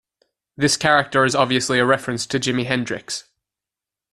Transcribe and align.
This 0.57 0.77
character 0.77 1.25
is 1.25 1.35
obviously 1.35 1.77
a 1.77 1.85
reference 1.85 2.25
to 2.25 2.39
Jimi 2.39 2.65
Hendrix. 2.65 3.25